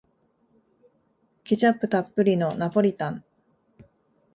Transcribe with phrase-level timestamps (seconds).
[1.43, 3.23] ケチャップたっぷりのナポリタン